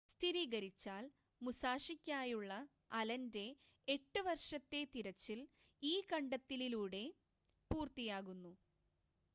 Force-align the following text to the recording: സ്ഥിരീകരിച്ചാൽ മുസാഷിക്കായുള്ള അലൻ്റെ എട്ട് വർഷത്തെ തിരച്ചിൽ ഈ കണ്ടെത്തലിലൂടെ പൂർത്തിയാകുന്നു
സ്ഥിരീകരിച്ചാൽ 0.11 1.03
മുസാഷിക്കായുള്ള 1.41 2.53
അലൻ്റെ 2.91 3.45
എട്ട് 3.87 4.21
വർഷത്തെ 4.27 4.81
തിരച്ചിൽ 4.95 5.41
ഈ 5.83 5.95
കണ്ടെത്തലിലൂടെ 6.11 7.05
പൂർത്തിയാകുന്നു 7.71 8.53